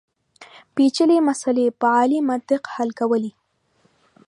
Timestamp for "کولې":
2.99-3.31